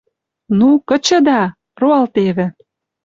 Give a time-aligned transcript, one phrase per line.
[0.59, 1.41] —Ну, кычыда!—
[1.81, 2.47] Роалтевӹ.